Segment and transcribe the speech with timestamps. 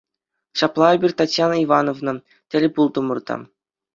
[0.59, 2.15] Ҫапла эпир Татьяна Ивановнӑна
[2.49, 3.35] тӗл пултӑмӑр та.